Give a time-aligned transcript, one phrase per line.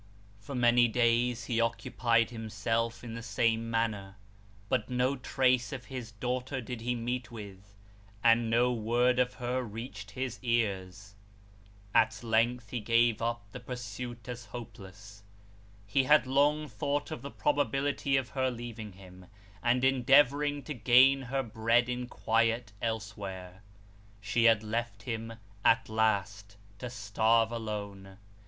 [0.39, 4.15] For many days he occupied himself in the same manner,
[4.67, 7.75] but no trace of his daughter did he meet with,
[8.23, 11.13] and no word of her reached his ears.
[11.93, 15.21] At length he gave up the pursuit as hopeless.
[15.85, 19.27] He had long thought of the probability of her leaving him,
[19.61, 23.61] and endeavouring to gain her bread in quiet, elsewhere.
[24.19, 25.33] She had left him
[25.63, 28.17] at last to starve alone.